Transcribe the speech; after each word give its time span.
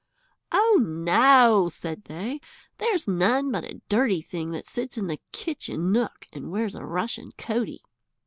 "Oh, 0.51 0.79
no," 0.83 1.69
said 1.69 2.05
they, 2.05 2.39
"there's 2.79 3.07
none 3.07 3.51
but 3.51 3.63
a 3.71 3.81
dirty 3.87 4.19
thing 4.19 4.49
that 4.49 4.65
sits 4.65 4.97
in 4.97 5.05
the 5.05 5.19
kitchen 5.31 5.91
nook 5.91 6.25
and 6.33 6.49
wears 6.49 6.73
a 6.73 6.83
rushen 6.83 7.33
coatie." 7.37 7.83